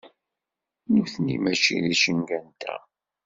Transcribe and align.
Nutni 0.93 1.35
mačči 1.43 1.75
d 1.83 1.85
icenga-nteɣ. 1.93 2.81